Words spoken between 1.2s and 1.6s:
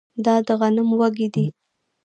دی